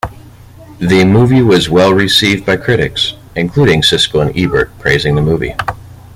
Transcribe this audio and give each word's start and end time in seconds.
The 0.79 1.05
movie 1.05 1.43
was 1.43 1.69
well 1.69 1.93
received 1.93 2.43
by 2.43 2.57
critics, 2.57 3.13
including 3.35 3.83
Siskel 3.83 4.23
and 4.25 4.35
Ebert 4.35 4.75
praising 4.79 5.13
the 5.13 5.21
movie. 5.21 5.53